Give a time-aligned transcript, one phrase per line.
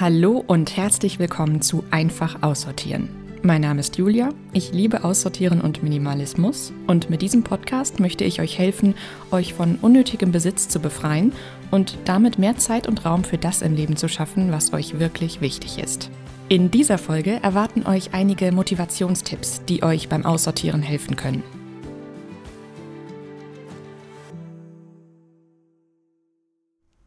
[0.00, 3.10] Hallo und herzlich willkommen zu Einfach Aussortieren.
[3.42, 8.40] Mein Name ist Julia, ich liebe Aussortieren und Minimalismus und mit diesem Podcast möchte ich
[8.40, 8.94] euch helfen,
[9.30, 11.34] euch von unnötigem Besitz zu befreien
[11.70, 15.42] und damit mehr Zeit und Raum für das im Leben zu schaffen, was euch wirklich
[15.42, 16.10] wichtig ist.
[16.48, 21.42] In dieser Folge erwarten euch einige Motivationstipps, die euch beim Aussortieren helfen können.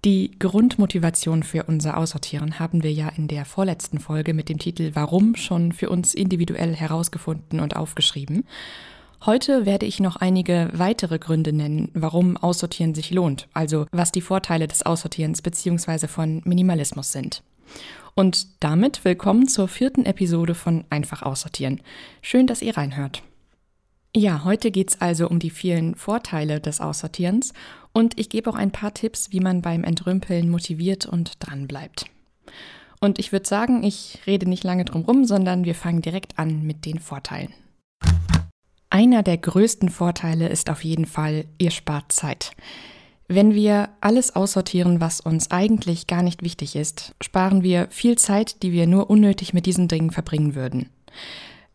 [0.05, 4.91] Die Grundmotivation für unser Aussortieren haben wir ja in der vorletzten Folge mit dem Titel
[4.95, 8.43] Warum schon für uns individuell herausgefunden und aufgeschrieben.
[9.25, 14.19] Heute werde ich noch einige weitere Gründe nennen, warum Aussortieren sich lohnt, also was die
[14.19, 16.07] Vorteile des Aussortierens bzw.
[16.07, 17.41] von Minimalismus sind.
[18.13, 21.79] Und damit willkommen zur vierten Episode von Einfach Aussortieren.
[22.21, 23.23] Schön, dass ihr reinhört.
[24.15, 27.51] Ja, heute geht es also um die vielen Vorteile des Aussortierens
[27.93, 32.05] und ich gebe auch ein paar Tipps, wie man beim Entrümpeln motiviert und dran bleibt.
[32.99, 36.61] Und ich würde sagen, ich rede nicht lange drum rum, sondern wir fangen direkt an
[36.61, 37.53] mit den Vorteilen.
[38.91, 42.51] Einer der größten Vorteile ist auf jeden Fall, ihr spart Zeit.
[43.27, 48.61] Wenn wir alles aussortieren, was uns eigentlich gar nicht wichtig ist, sparen wir viel Zeit,
[48.61, 50.91] die wir nur unnötig mit diesen Dingen verbringen würden.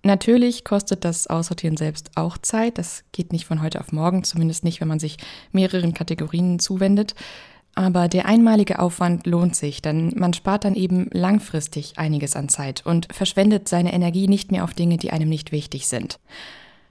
[0.04, 2.78] Natürlich kostet das Aussortieren selbst auch Zeit.
[2.78, 5.16] Das geht nicht von heute auf morgen, zumindest nicht, wenn man sich
[5.52, 7.14] mehreren Kategorien zuwendet.
[7.74, 12.84] Aber der einmalige Aufwand lohnt sich, denn man spart dann eben langfristig einiges an Zeit
[12.84, 16.18] und verschwendet seine Energie nicht mehr auf Dinge, die einem nicht wichtig sind.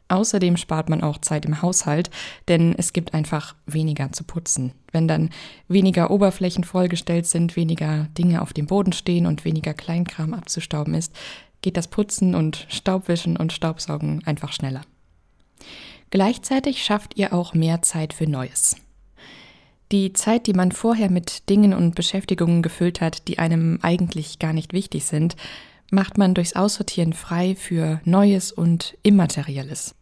[0.09, 2.09] Außerdem spart man auch Zeit im Haushalt,
[2.47, 4.71] denn es gibt einfach weniger zu putzen.
[4.93, 5.31] Wenn dann
[5.67, 11.13] weniger Oberflächen vollgestellt sind, weniger Dinge auf dem Boden stehen und weniger Kleinkram abzustauben ist,
[11.61, 14.81] geht das Putzen und Staubwischen und Staubsaugen einfach schneller.
[16.09, 18.77] Gleichzeitig schafft ihr auch mehr Zeit für Neues.
[19.91, 24.53] Die Zeit, die man vorher mit Dingen und Beschäftigungen gefüllt hat, die einem eigentlich gar
[24.53, 25.35] nicht wichtig sind,
[25.91, 29.95] macht man durchs Aussortieren frei für Neues und Immaterielles.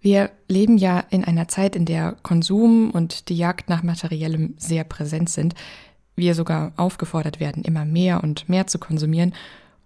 [0.00, 4.84] Wir leben ja in einer Zeit, in der Konsum und die Jagd nach Materiellem sehr
[4.84, 5.54] präsent sind.
[6.16, 9.32] Wir sogar aufgefordert werden, immer mehr und mehr zu konsumieren.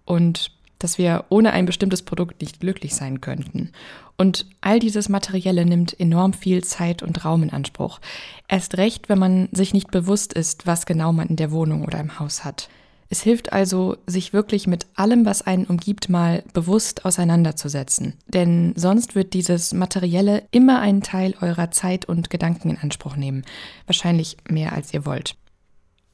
[0.05, 3.71] Und dass wir ohne ein bestimmtes Produkt nicht glücklich sein könnten.
[4.17, 7.99] Und all dieses Materielle nimmt enorm viel Zeit und Raum in Anspruch.
[8.47, 11.99] Erst recht, wenn man sich nicht bewusst ist, was genau man in der Wohnung oder
[11.99, 12.69] im Haus hat.
[13.11, 18.13] Es hilft also, sich wirklich mit allem, was einen umgibt, mal bewusst auseinanderzusetzen.
[18.27, 23.45] Denn sonst wird dieses Materielle immer einen Teil eurer Zeit und Gedanken in Anspruch nehmen.
[23.87, 25.35] Wahrscheinlich mehr als ihr wollt.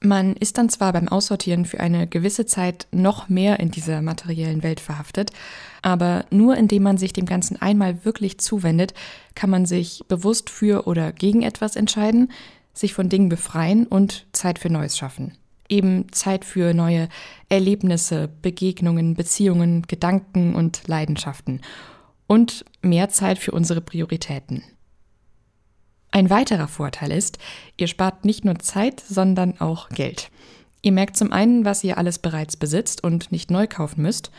[0.02, 4.62] Man ist dann zwar beim Aussortieren für eine gewisse Zeit noch mehr in dieser materiellen
[4.62, 5.32] Welt verhaftet,
[5.82, 8.94] aber nur indem man sich dem Ganzen einmal wirklich zuwendet,
[9.36, 12.32] kann man sich bewusst für oder gegen etwas entscheiden,
[12.74, 15.38] sich von Dingen befreien und Zeit für Neues schaffen.
[15.70, 17.08] Eben Zeit für neue
[17.50, 21.62] Erlebnisse, Begegnungen, Beziehungen, Gedanken und Leidenschaften.
[22.28, 24.64] Und mehr Zeit für unsere Prioritäten.
[26.16, 27.40] Ein weiterer Vorteil ist,
[27.76, 30.32] ihr spart nicht nur Zeit, sondern auch Geld.
[30.82, 34.32] Ihr merkt zum einen, was ihr alles bereits besitzt und nicht neu kaufen müsst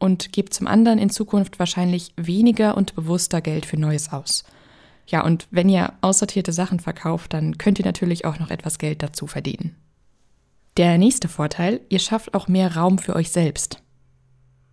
[0.00, 4.42] und gebt zum anderen in Zukunft wahrscheinlich weniger und bewusster Geld für Neues aus.
[5.06, 9.00] Ja, und wenn ihr aussortierte Sachen verkauft, dann könnt ihr natürlich auch noch etwas Geld
[9.00, 9.76] dazu verdienen.
[10.78, 13.80] Der nächste Vorteil, ihr schafft auch mehr Raum für euch selbst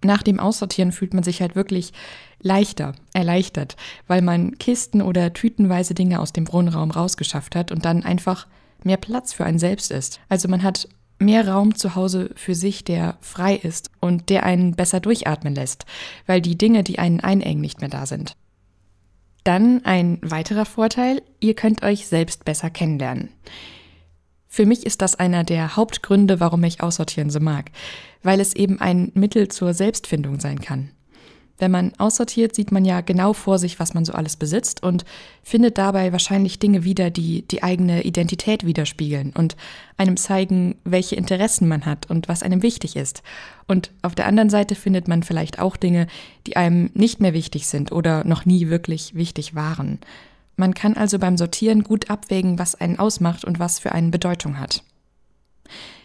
[0.04, 1.94] nach dem Aussortieren fühlt man sich halt wirklich
[2.40, 3.76] leichter, erleichtert,
[4.08, 8.48] weil man Kisten oder tütenweise Dinge aus dem Wohnraum rausgeschafft hat und dann einfach
[8.84, 10.20] mehr Platz für einen selbst ist.
[10.30, 10.88] Also man hat
[11.20, 15.86] mehr Raum zu Hause für sich, der frei ist und der einen besser durchatmen lässt,
[16.28, 18.36] weil die Dinge, die einen einengen, nicht mehr da sind.
[19.44, 23.30] Dann ein weiterer Vorteil, ihr könnt euch selbst besser kennenlernen.
[24.58, 27.70] Für mich ist das einer der Hauptgründe, warum ich Aussortieren so mag,
[28.24, 30.90] weil es eben ein Mittel zur Selbstfindung sein kann.
[31.60, 35.06] Wenn man aussortiert, sieht man ja genau vor sich, was man so alles besitzt und
[35.44, 39.58] findet dabei wahrscheinlich Dinge wieder, die die eigene Identität widerspiegeln und
[39.96, 43.22] einem zeigen, welche Interessen man hat und was einem wichtig ist.
[43.68, 46.08] Und auf der anderen Seite findet man vielleicht auch Dinge,
[46.48, 50.00] die einem nicht mehr wichtig sind oder noch nie wirklich wichtig waren.
[50.58, 54.60] Man kann also beim Sortieren gut abwägen, was einen ausmacht und was für einen Bedeutung
[54.60, 54.84] hat.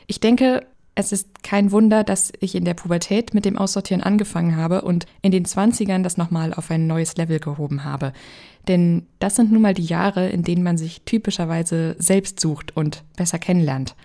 [0.06, 4.56] Ich denke, es ist kein Wunder, dass ich in der Pubertät mit dem Aussortieren angefangen
[4.56, 8.12] habe und in den 20ern das nochmal auf ein neues Level gehoben habe.
[8.68, 13.04] Denn das sind nun mal die Jahre, in denen man sich typischerweise selbst sucht und
[13.16, 13.96] besser kennenlernt.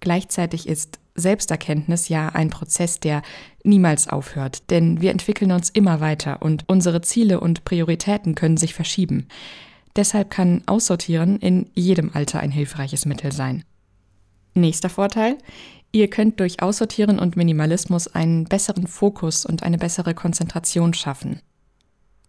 [0.00, 3.22] Gleichzeitig ist Selbsterkenntnis ja ein Prozess, der
[3.64, 8.74] niemals aufhört, denn wir entwickeln uns immer weiter und unsere Ziele und Prioritäten können sich
[8.74, 9.26] verschieben.
[9.96, 13.64] Deshalb kann Aussortieren in jedem Alter ein hilfreiches Mittel sein.
[14.54, 15.38] Nächster Vorteil.
[15.92, 21.40] Ihr könnt durch Aussortieren und Minimalismus einen besseren Fokus und eine bessere Konzentration schaffen.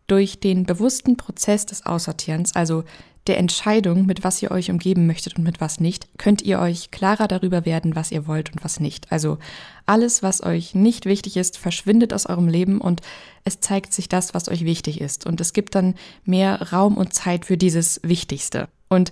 [0.07, 2.83] Durch den bewussten Prozess des Aussortierens, also
[3.27, 6.89] der Entscheidung, mit was ihr euch umgeben möchtet und mit was nicht, könnt ihr euch
[6.89, 9.11] klarer darüber werden, was ihr wollt und was nicht.
[9.11, 9.37] Also
[9.85, 13.01] alles, was euch nicht wichtig ist, verschwindet aus eurem Leben und
[13.43, 15.25] es zeigt sich das, was euch wichtig ist.
[15.25, 15.95] Und es gibt dann
[16.25, 18.69] mehr Raum und Zeit für dieses Wichtigste.
[18.89, 19.11] Und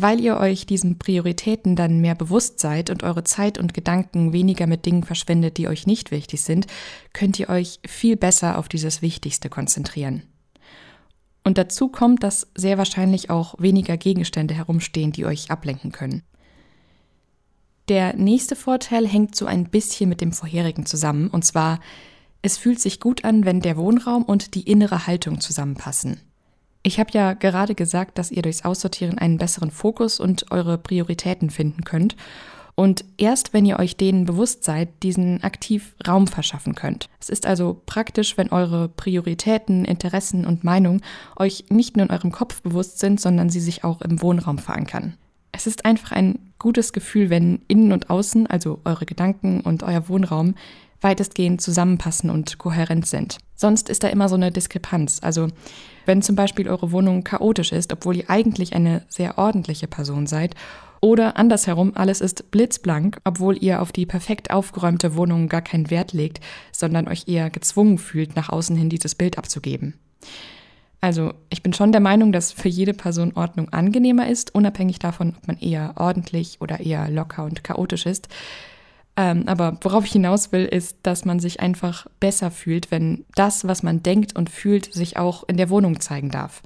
[0.00, 4.66] weil ihr euch diesen Prioritäten dann mehr bewusst seid und eure Zeit und Gedanken weniger
[4.66, 6.66] mit Dingen verschwendet, die euch nicht wichtig sind,
[7.12, 10.22] könnt ihr euch viel besser auf dieses Wichtigste konzentrieren.
[11.48, 16.22] Und dazu kommt, dass sehr wahrscheinlich auch weniger Gegenstände herumstehen, die euch ablenken können.
[17.88, 21.80] Der nächste Vorteil hängt so ein bisschen mit dem vorherigen zusammen, und zwar,
[22.42, 26.20] es fühlt sich gut an, wenn der Wohnraum und die innere Haltung zusammenpassen.
[26.82, 31.48] Ich habe ja gerade gesagt, dass ihr durchs Aussortieren einen besseren Fokus und eure Prioritäten
[31.48, 32.14] finden könnt.
[32.78, 37.08] Und erst wenn ihr euch denen bewusst seid, diesen aktiv Raum verschaffen könnt.
[37.18, 41.02] Es ist also praktisch, wenn eure Prioritäten, Interessen und Meinungen
[41.34, 45.14] euch nicht nur in eurem Kopf bewusst sind, sondern sie sich auch im Wohnraum verankern.
[45.50, 50.08] Es ist einfach ein gutes Gefühl, wenn innen und außen, also eure Gedanken und euer
[50.08, 50.54] Wohnraum,
[51.00, 53.38] weitestgehend zusammenpassen und kohärent sind.
[53.56, 55.18] Sonst ist da immer so eine Diskrepanz.
[55.20, 55.48] Also
[56.06, 60.54] wenn zum Beispiel eure Wohnung chaotisch ist, obwohl ihr eigentlich eine sehr ordentliche Person seid,
[61.00, 66.12] oder andersherum, alles ist blitzblank, obwohl ihr auf die perfekt aufgeräumte Wohnung gar keinen Wert
[66.12, 66.40] legt,
[66.72, 69.94] sondern euch eher gezwungen fühlt, nach außen hin dieses Bild abzugeben.
[71.00, 75.34] Also ich bin schon der Meinung, dass für jede Person Ordnung angenehmer ist, unabhängig davon,
[75.36, 78.28] ob man eher ordentlich oder eher locker und chaotisch ist.
[79.16, 83.66] Ähm, aber worauf ich hinaus will, ist, dass man sich einfach besser fühlt, wenn das,
[83.66, 86.62] was man denkt und fühlt, sich auch in der Wohnung zeigen darf.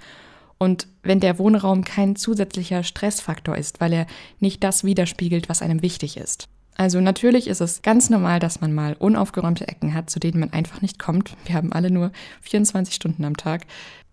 [0.63, 4.07] Und wenn der Wohnraum kein zusätzlicher Stressfaktor ist, weil er
[4.39, 6.47] nicht das widerspiegelt, was einem wichtig ist.
[6.77, 10.53] Also natürlich ist es ganz normal, dass man mal unaufgeräumte Ecken hat, zu denen man
[10.53, 11.35] einfach nicht kommt.
[11.47, 12.13] Wir haben alle nur
[12.43, 13.67] 24 Stunden am Tag.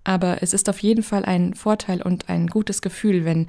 [0.04, 3.46] Aber es ist auf jeden Fall ein Vorteil und ein gutes Gefühl, wenn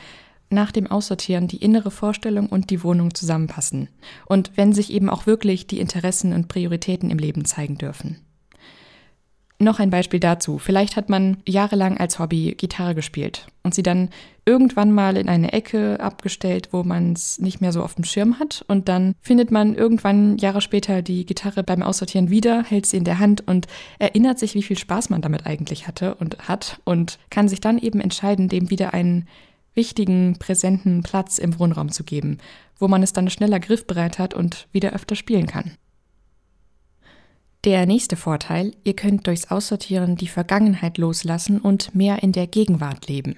[0.50, 3.88] nach dem Aussortieren die innere Vorstellung und die Wohnung zusammenpassen
[4.26, 8.19] und wenn sich eben auch wirklich die Interessen und Prioritäten im Leben zeigen dürfen.
[9.62, 10.56] Noch ein Beispiel dazu.
[10.56, 14.08] Vielleicht hat man jahrelang als Hobby Gitarre gespielt und sie dann
[14.46, 18.38] irgendwann mal in eine Ecke abgestellt, wo man es nicht mehr so auf dem Schirm
[18.38, 18.64] hat.
[18.68, 23.04] Und dann findet man irgendwann Jahre später die Gitarre beim Aussortieren wieder, hält sie in
[23.04, 23.66] der Hand und
[23.98, 27.76] erinnert sich, wie viel Spaß man damit eigentlich hatte und hat und kann sich dann
[27.76, 29.28] eben entscheiden, dem wieder einen
[29.74, 32.38] wichtigen, präsenten Platz im Wohnraum zu geben,
[32.78, 35.72] wo man es dann schneller griffbereit hat und wieder öfter spielen kann.
[37.64, 43.06] Der nächste Vorteil, ihr könnt durchs Aussortieren die Vergangenheit loslassen und mehr in der Gegenwart
[43.06, 43.36] leben.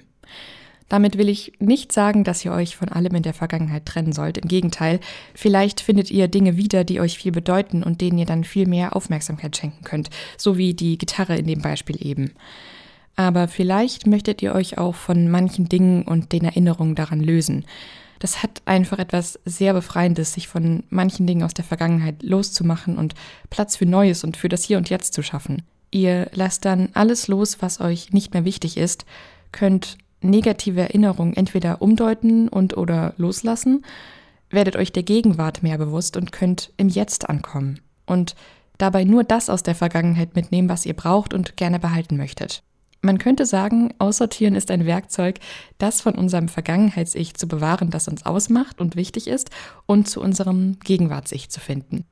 [0.87, 4.37] Damit will ich nicht sagen, dass ihr euch von allem in der Vergangenheit trennen sollt.
[4.37, 5.01] Im Gegenteil,
[5.33, 8.95] vielleicht findet ihr Dinge wieder, die euch viel bedeuten und denen ihr dann viel mehr
[8.95, 12.31] Aufmerksamkeit schenken könnt, so wie die Gitarre in dem Beispiel eben.
[13.17, 17.65] Aber vielleicht möchtet ihr euch auch von manchen Dingen und den Erinnerungen daran lösen.
[18.23, 23.15] Das hat einfach etwas sehr Befreiendes, sich von manchen Dingen aus der Vergangenheit loszumachen und
[23.49, 25.63] Platz für Neues und für das Hier und Jetzt zu schaffen.
[25.91, 29.03] Ihr lasst dann alles los, was euch nicht mehr wichtig ist,
[29.51, 33.83] könnt negative Erinnerungen entweder umdeuten und oder loslassen,
[34.49, 38.35] werdet euch der Gegenwart mehr bewusst und könnt im Jetzt ankommen und
[38.77, 42.63] dabei nur das aus der Vergangenheit mitnehmen, was ihr braucht und gerne behalten möchtet.
[43.05, 45.39] Man könnte sagen, Aussortieren ist ein Werkzeug,
[45.77, 49.49] das von unserem Vergangenheits-Ich zu bewahren, das uns ausmacht und wichtig ist,
[49.85, 52.05] und zu unserem Gegenwarts-Ich zu finden.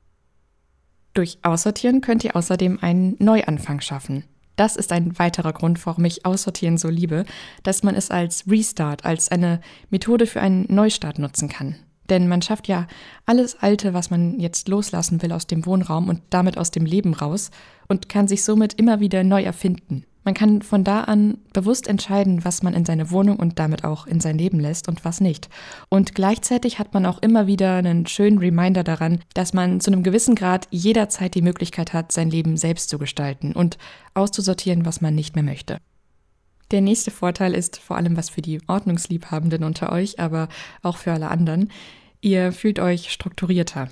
[1.14, 4.24] Durch Aussortieren könnt ihr außerdem einen Neuanfang schaffen.
[4.56, 7.24] Das ist ein weiterer Grund, warum ich Aussortieren so liebe,
[7.62, 11.76] dass man es als Restart, als eine Methode für einen Neustart nutzen kann.
[12.10, 12.86] Denn man schafft ja
[13.24, 17.14] alles Alte, was man jetzt loslassen will, aus dem Wohnraum und damit aus dem Leben
[17.14, 17.50] raus
[17.88, 20.04] und kann sich somit immer wieder neu erfinden.
[20.24, 24.06] Man kann von da an bewusst entscheiden, was man in seine Wohnung und damit auch
[24.06, 25.48] in sein Leben lässt und was nicht.
[25.88, 30.02] Und gleichzeitig hat man auch immer wieder einen schönen Reminder daran, dass man zu einem
[30.02, 33.78] gewissen Grad jederzeit die Möglichkeit hat, sein Leben selbst zu gestalten und
[34.14, 35.78] auszusortieren, was man nicht mehr möchte.
[36.70, 40.48] Der nächste Vorteil ist vor allem was für die Ordnungsliebhabenden unter euch, aber
[40.82, 41.70] auch für alle anderen.
[42.20, 43.88] Ihr fühlt euch strukturierter.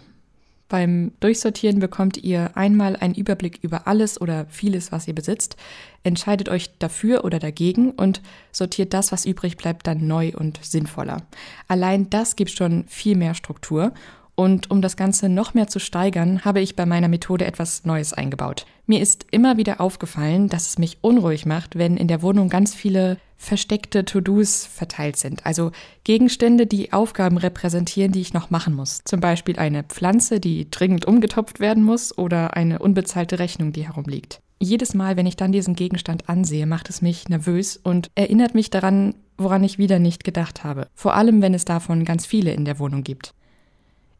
[0.70, 5.56] Beim Durchsortieren bekommt ihr einmal einen Überblick über alles oder vieles, was ihr besitzt,
[6.04, 8.22] entscheidet euch dafür oder dagegen und
[8.52, 11.22] sortiert das, was übrig bleibt, dann neu und sinnvoller.
[11.66, 13.92] Allein das gibt schon viel mehr Struktur
[14.40, 18.14] Und um das Ganze noch mehr zu steigern, habe ich bei meiner Methode etwas Neues
[18.14, 18.64] eingebaut.
[18.86, 22.74] Mir ist immer wieder aufgefallen, dass es mich unruhig macht, wenn in der Wohnung ganz
[22.74, 25.44] viele versteckte To-Dos verteilt sind.
[25.44, 25.72] Also
[26.04, 29.02] Gegenstände, die Aufgaben repräsentieren, die ich noch machen muss.
[29.04, 34.40] Zum Beispiel eine Pflanze, die dringend umgetopft werden muss oder eine unbezahlte Rechnung, die herumliegt.
[34.58, 38.70] Jedes Mal, wenn ich dann diesen Gegenstand ansehe, macht es mich nervös und erinnert mich
[38.70, 40.86] daran, woran ich wieder nicht gedacht habe.
[40.94, 43.34] Vor allem, wenn es davon ganz viele in der Wohnung gibt.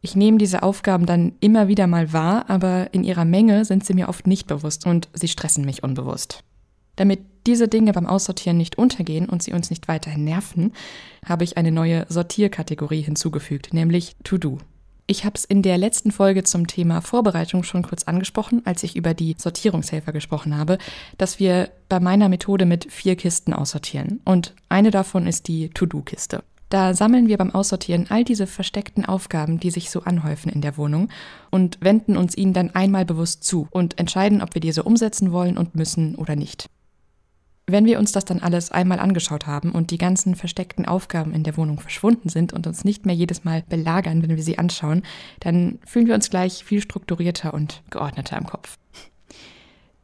[0.01, 3.93] Ich nehme diese Aufgaben dann immer wieder mal wahr, aber in ihrer Menge sind sie
[3.93, 6.43] mir oft nicht bewusst und sie stressen mich unbewusst.
[6.95, 10.73] Damit diese Dinge beim Aussortieren nicht untergehen und sie uns nicht weiterhin nerven,
[11.25, 14.57] habe ich eine neue Sortierkategorie hinzugefügt, nämlich To Do.
[15.07, 18.95] Ich habe es in der letzten Folge zum Thema Vorbereitung schon kurz angesprochen, als ich
[18.95, 20.77] über die Sortierungshelfer gesprochen habe,
[21.17, 24.21] dass wir bei meiner Methode mit vier Kisten aussortieren.
[24.25, 26.43] Und eine davon ist die To-Do-Kiste.
[26.71, 30.77] Da sammeln wir beim Aussortieren all diese versteckten Aufgaben, die sich so anhäufen in der
[30.77, 31.09] Wohnung
[31.49, 35.57] und wenden uns ihnen dann einmal bewusst zu und entscheiden, ob wir diese umsetzen wollen
[35.57, 36.69] und müssen oder nicht.
[37.67, 41.43] Wenn wir uns das dann alles einmal angeschaut haben und die ganzen versteckten Aufgaben in
[41.43, 45.03] der Wohnung verschwunden sind und uns nicht mehr jedes Mal belagern, wenn wir sie anschauen,
[45.41, 48.77] dann fühlen wir uns gleich viel strukturierter und geordneter im Kopf.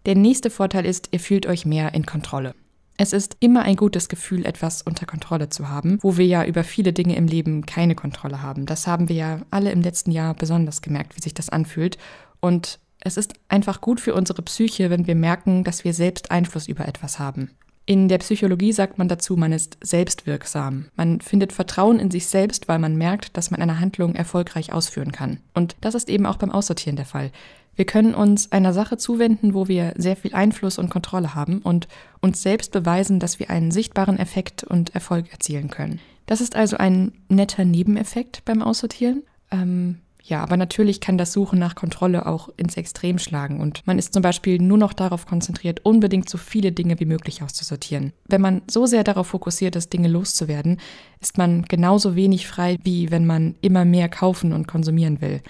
[0.05, 2.55] Der nächste Vorteil ist, ihr fühlt euch mehr in Kontrolle.
[2.99, 6.63] Es ist immer ein gutes Gefühl, etwas unter Kontrolle zu haben, wo wir ja über
[6.63, 8.65] viele Dinge im Leben keine Kontrolle haben.
[8.65, 11.99] Das haben wir ja alle im letzten Jahr besonders gemerkt, wie sich das anfühlt.
[12.39, 16.67] Und es ist einfach gut für unsere Psyche, wenn wir merken, dass wir selbst Einfluss
[16.67, 17.51] über etwas haben.
[17.85, 20.87] In der Psychologie sagt man dazu, man ist selbstwirksam.
[20.95, 25.13] Man findet Vertrauen in sich selbst, weil man merkt, dass man eine Handlung erfolgreich ausführen
[25.13, 25.39] kann.
[25.53, 27.31] Und das ist eben auch beim Aussortieren der Fall.
[27.77, 31.87] Wir können uns einer Sache zuwenden, wo wir sehr viel Einfluss und Kontrolle haben und
[32.21, 35.99] uns selbst beweisen, dass wir einen sichtbaren Effekt und Erfolg erzielen können.
[36.25, 39.21] Das ist also ein netter Nebeneffekt beim Aussortieren.
[39.51, 43.97] Ähm, ja, aber natürlich kann das Suchen nach Kontrolle auch ins Extrem schlagen und man
[43.97, 48.11] ist zum Beispiel nur noch darauf konzentriert, unbedingt so viele Dinge wie möglich auszusortieren.
[48.27, 50.81] Wenn man so sehr darauf fokussiert ist, Dinge loszuwerden,
[51.21, 55.41] ist man genauso wenig frei, wie wenn man immer mehr kaufen und konsumieren will.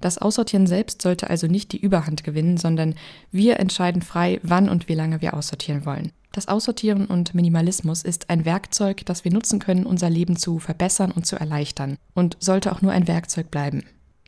[0.00, 2.94] Das Aussortieren selbst sollte also nicht die Überhand gewinnen, sondern
[3.32, 6.12] wir entscheiden frei, wann und wie lange wir aussortieren wollen.
[6.32, 11.10] Das Aussortieren und Minimalismus ist ein Werkzeug, das wir nutzen können, unser Leben zu verbessern
[11.10, 13.84] und zu erleichtern und sollte auch nur ein Werkzeug bleiben.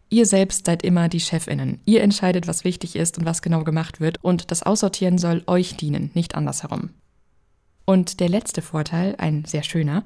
[0.09, 1.81] Ihr selbst seid immer die Chefinnen.
[1.85, 5.77] Ihr entscheidet, was wichtig ist und was genau gemacht wird und das Aussortieren soll euch
[5.77, 6.91] dienen, nicht andersherum.
[7.85, 10.03] Und der letzte Vorteil, ein sehr schöner,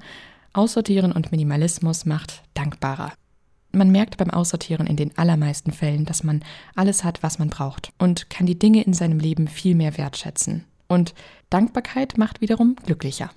[0.53, 3.13] Aussortieren und Minimalismus macht dankbarer.
[3.75, 7.91] Man merkt beim Aussortieren in den allermeisten Fällen, dass man alles hat, was man braucht
[7.99, 10.63] und kann die Dinge in seinem Leben viel mehr wertschätzen.
[10.87, 11.13] Und
[11.49, 13.31] Dankbarkeit macht wiederum glücklicher.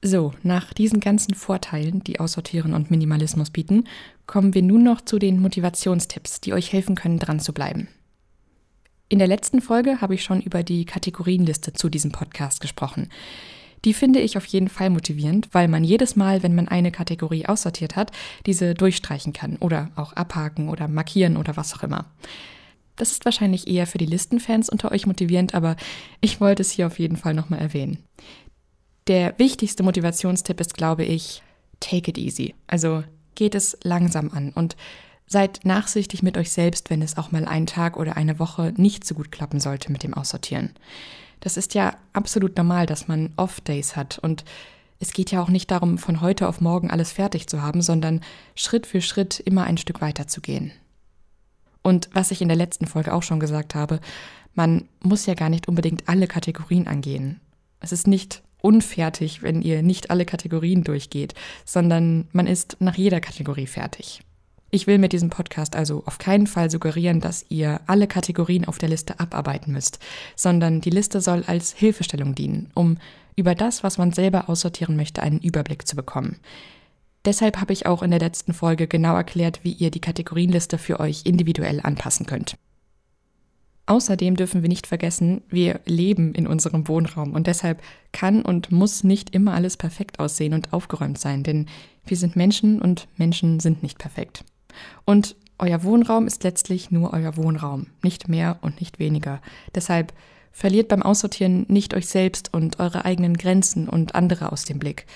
[0.00, 3.84] So, nach diesen ganzen Vorteilen, die Aussortieren und Minimalismus bieten,
[4.26, 7.88] kommen wir nun noch zu den Motivationstipps, die euch helfen können, dran zu bleiben.
[9.08, 13.08] In der letzten Folge habe ich schon über die Kategorienliste zu diesem Podcast gesprochen.
[13.84, 17.46] Die finde ich auf jeden Fall motivierend, weil man jedes Mal, wenn man eine Kategorie
[17.46, 18.12] aussortiert hat,
[18.46, 22.06] diese durchstreichen kann oder auch abhaken oder markieren oder was auch immer.
[22.96, 25.76] Das ist wahrscheinlich eher für die Listenfans unter euch motivierend, aber
[26.20, 27.98] ich wollte es hier auf jeden Fall nochmal erwähnen.
[29.06, 31.42] Der wichtigste Motivationstipp ist, glaube ich,
[31.80, 32.54] take it easy.
[32.66, 33.02] Also
[33.34, 34.76] geht es langsam an und
[35.30, 39.06] seid nachsichtig mit euch selbst, wenn es auch mal einen Tag oder eine Woche nicht
[39.06, 40.70] so gut klappen sollte mit dem Aussortieren.
[41.38, 44.44] Das ist ja absolut normal, dass man Off-Days hat und
[44.98, 48.20] es geht ja auch nicht darum, von heute auf morgen alles fertig zu haben, sondern
[48.54, 50.72] Schritt für Schritt immer ein Stück weiter zu gehen.
[51.82, 54.00] Und was ich in der letzten Folge auch schon gesagt habe,
[54.54, 57.40] man muss ja gar nicht unbedingt alle Kategorien angehen.
[57.78, 61.34] Es ist nicht unfertig, wenn ihr nicht alle Kategorien durchgeht,
[61.64, 64.20] sondern man ist nach jeder Kategorie fertig.
[64.72, 68.78] Ich will mit diesem Podcast also auf keinen Fall suggerieren, dass ihr alle Kategorien auf
[68.78, 69.98] der Liste abarbeiten müsst,
[70.36, 72.98] sondern die Liste soll als Hilfestellung dienen, um
[73.34, 76.36] über das, was man selber aussortieren möchte, einen Überblick zu bekommen.
[77.24, 81.00] Deshalb habe ich auch in der letzten Folge genau erklärt, wie ihr die Kategorienliste für
[81.00, 82.56] euch individuell anpassen könnt.
[83.86, 89.02] Außerdem dürfen wir nicht vergessen, wir leben in unserem Wohnraum und deshalb kann und muss
[89.02, 91.66] nicht immer alles perfekt aussehen und aufgeräumt sein, denn
[92.06, 94.44] wir sind Menschen und Menschen sind nicht perfekt.
[95.04, 99.40] Und euer Wohnraum ist letztlich nur euer Wohnraum, nicht mehr und nicht weniger.
[99.74, 100.12] Deshalb
[100.52, 105.06] verliert beim Aussortieren nicht euch selbst und eure eigenen Grenzen und andere aus dem Blick.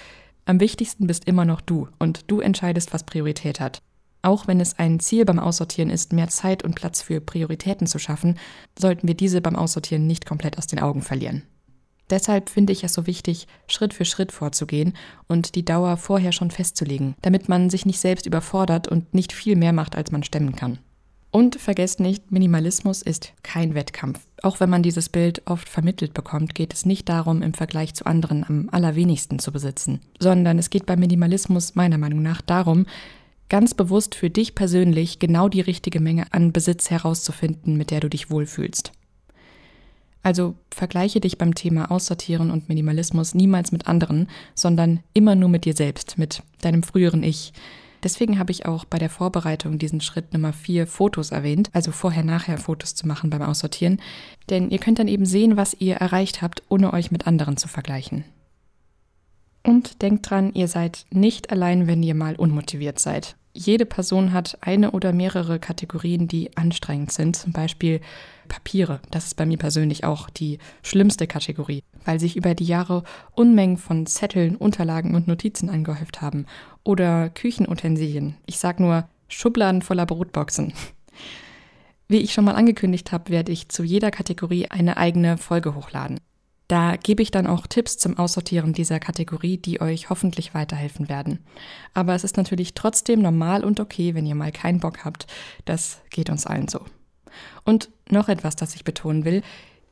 [0.44, 3.80] Am wichtigsten bist immer noch du und du entscheidest, was Priorität hat.
[4.20, 7.98] Auch wenn es ein Ziel beim Aussortieren ist, mehr Zeit und Platz für Prioritäten zu
[7.98, 8.38] schaffen,
[8.78, 11.42] sollten wir diese beim Aussortieren nicht komplett aus den Augen verlieren.
[12.14, 14.92] Deshalb finde ich es so wichtig, Schritt für Schritt vorzugehen
[15.26, 19.56] und die Dauer vorher schon festzulegen, damit man sich nicht selbst überfordert und nicht viel
[19.56, 20.78] mehr macht, als man stemmen kann.
[21.32, 24.20] Und vergesst nicht, Minimalismus ist kein Wettkampf.
[24.44, 28.06] Auch wenn man dieses Bild oft vermittelt bekommt, geht es nicht darum, im Vergleich zu
[28.06, 32.86] anderen am allerwenigsten zu besitzen, sondern es geht beim Minimalismus meiner Meinung nach darum,
[33.48, 38.08] ganz bewusst für dich persönlich genau die richtige Menge an Besitz herauszufinden, mit der du
[38.08, 38.92] dich wohlfühlst.
[40.24, 45.64] Also vergleiche dich beim Thema Aussortieren und Minimalismus niemals mit anderen, sondern immer nur mit
[45.64, 47.52] dir selbst, mit deinem früheren Ich,
[48.04, 52.58] Deswegen habe ich auch bei der Vorbereitung diesen Schritt Nummer vier Fotos erwähnt, also vorher-nachher
[52.58, 53.98] Fotos zu machen beim Aussortieren.
[54.50, 57.66] Denn ihr könnt dann eben sehen, was ihr erreicht habt, ohne euch mit anderen zu
[57.66, 58.24] vergleichen.
[59.62, 63.36] Und denkt dran, ihr seid nicht allein, wenn ihr mal unmotiviert seid.
[63.56, 67.36] Jede Person hat eine oder mehrere Kategorien, die anstrengend sind.
[67.36, 68.00] Zum Beispiel
[68.48, 69.00] Papiere.
[69.12, 73.78] Das ist bei mir persönlich auch die schlimmste Kategorie, weil sich über die Jahre Unmengen
[73.78, 76.46] von Zetteln, Unterlagen und Notizen angehäuft haben.
[76.82, 78.34] Oder Küchenutensilien.
[78.44, 80.72] Ich sag nur Schubladen voller Brotboxen.
[82.08, 86.18] Wie ich schon mal angekündigt habe, werde ich zu jeder Kategorie eine eigene Folge hochladen.
[86.68, 91.40] Da gebe ich dann auch Tipps zum Aussortieren dieser Kategorie, die euch hoffentlich weiterhelfen werden.
[91.92, 95.26] Aber es ist natürlich trotzdem normal und okay, wenn ihr mal keinen Bock habt.
[95.66, 96.80] Das geht uns allen so.
[97.64, 99.42] Und noch etwas, das ich betonen will.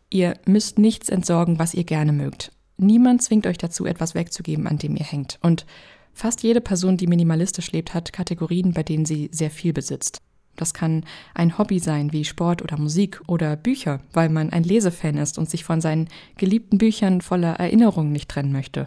[0.08, 2.52] Ihr müsst nichts entsorgen, was ihr gerne mögt.
[2.78, 5.38] Niemand zwingt euch dazu, etwas wegzugeben, an dem ihr hängt.
[5.42, 5.66] Und
[6.14, 10.20] fast jede Person, die minimalistisch lebt, hat Kategorien, bei denen sie sehr viel besitzt.
[10.56, 11.04] Das kann
[11.34, 15.48] ein Hobby sein wie Sport oder Musik oder Bücher, weil man ein Lesefan ist und
[15.48, 18.86] sich von seinen geliebten Büchern voller Erinnerungen nicht trennen möchte.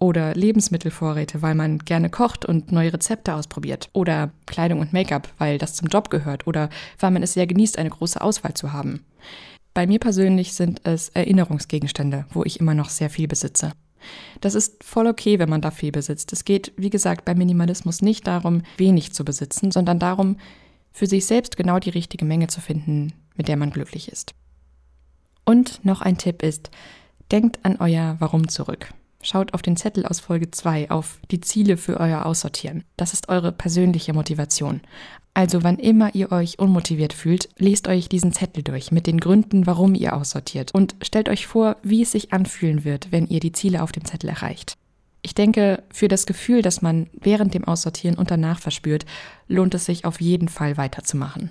[0.00, 3.90] Oder Lebensmittelvorräte, weil man gerne kocht und neue Rezepte ausprobiert.
[3.92, 6.46] Oder Kleidung und Make-up, weil das zum Job gehört.
[6.46, 9.04] Oder weil man es sehr genießt, eine große Auswahl zu haben.
[9.74, 13.72] Bei mir persönlich sind es Erinnerungsgegenstände, wo ich immer noch sehr viel besitze.
[14.40, 16.32] Das ist voll okay, wenn man da viel besitzt.
[16.32, 20.36] Es geht, wie gesagt, beim Minimalismus nicht darum, wenig zu besitzen, sondern darum,
[20.98, 24.34] für sich selbst genau die richtige Menge zu finden, mit der man glücklich ist.
[25.44, 26.70] Und noch ein Tipp ist,
[27.30, 28.92] denkt an euer Warum zurück.
[29.22, 32.84] Schaut auf den Zettel aus Folge 2 auf die Ziele für euer Aussortieren.
[32.96, 34.80] Das ist eure persönliche Motivation.
[35.34, 39.66] Also wann immer ihr euch unmotiviert fühlt, lest euch diesen Zettel durch mit den Gründen,
[39.66, 43.52] warum ihr aussortiert und stellt euch vor, wie es sich anfühlen wird, wenn ihr die
[43.52, 44.76] Ziele auf dem Zettel erreicht.
[45.28, 49.04] Ich denke, für das Gefühl, das man während dem Aussortieren und danach verspürt,
[49.46, 51.50] lohnt es sich auf jeden Fall weiterzumachen.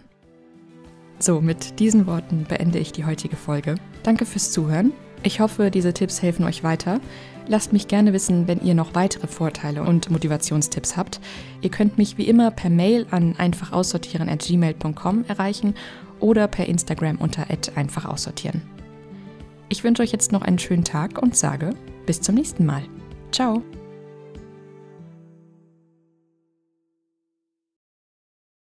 [1.20, 3.76] So, mit diesen Worten beende ich die heutige Folge.
[4.02, 4.94] Danke fürs Zuhören.
[5.22, 7.00] Ich hoffe, diese Tipps helfen euch weiter.
[7.48, 11.20] Lasst mich gerne wissen, wenn ihr noch weitere Vorteile und Motivationstipps habt.
[11.62, 15.76] Ihr könnt mich wie immer per Mail an einfachaussortieren@gmail.com erreichen
[16.20, 18.64] oder per Instagram unter @einfachaussortieren.
[19.70, 21.76] Ich wünsche euch jetzt noch einen schönen Tag und sage
[22.08, 22.82] bis zum nächsten Mal.
[23.38, 23.62] Ciao!